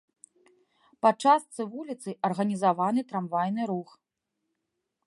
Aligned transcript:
Па 1.05 1.11
частцы 1.25 1.61
вуліцы 1.75 2.17
арганізаваны 2.31 3.01
трамвайны 3.13 3.61
рух. 3.75 3.89